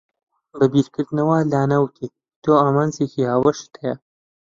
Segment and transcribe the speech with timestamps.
[0.57, 2.07] بە بیرکردنەوەوە لانە وتی،
[2.43, 3.95] تۆ ئامانجێکی هاوبەشت هەیە.